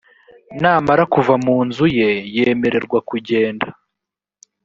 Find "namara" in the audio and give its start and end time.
0.61-1.03